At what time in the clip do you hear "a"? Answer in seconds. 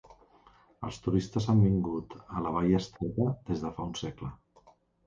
2.23-2.43